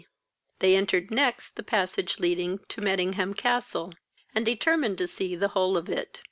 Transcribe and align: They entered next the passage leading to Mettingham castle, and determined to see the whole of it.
They 0.61 0.75
entered 0.75 1.11
next 1.11 1.55
the 1.57 1.61
passage 1.61 2.17
leading 2.17 2.57
to 2.69 2.81
Mettingham 2.81 3.35
castle, 3.35 3.93
and 4.33 4.43
determined 4.43 4.97
to 4.97 5.05
see 5.05 5.35
the 5.35 5.49
whole 5.49 5.77
of 5.77 5.89
it. 5.89 6.19